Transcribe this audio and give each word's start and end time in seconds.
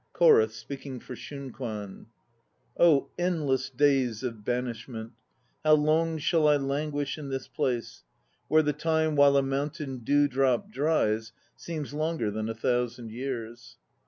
CHORUS 0.13 0.55
(speaking 0.55 0.99
for 0.99 1.15
SHUNKWAN.) 1.15 2.07
Oh, 2.75 3.09
endless 3.19 3.69
days 3.69 4.23
of 4.23 4.43
banishment! 4.43 5.11
How 5.63 5.73
long 5.73 6.17
shall 6.17 6.47
I 6.47 6.57
languish 6.57 7.19
in 7.19 7.29
this 7.29 7.47
place, 7.47 8.03
Where 8.47 8.63
the 8.63 8.73
time 8.73 9.15
while 9.15 9.37
a 9.37 9.43
mountain 9.43 9.99
dewdrop 10.03 10.71
dries 10.71 11.33
Seems 11.55 11.93
longer 11.93 12.31
than 12.31 12.49
a 12.49 12.55
thousand 12.55 13.11
years? 13.11 13.77